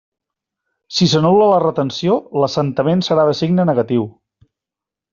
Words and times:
Si 0.99 1.07
s'anul·la 1.11 1.51
la 1.51 1.59
retenció, 1.65 2.17
l'assentament 2.45 3.07
serà 3.11 3.29
de 3.31 3.39
signe 3.45 3.71
negatiu. 3.75 4.13